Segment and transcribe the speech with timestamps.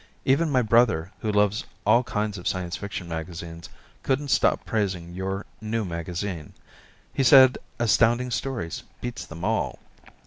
[0.25, 3.69] Even my brother who loves all kinds of Science Fiction magazines
[4.01, 6.53] couldn't stop praising your new magazine.
[7.13, 9.77] He said Astounding Stories beats them all.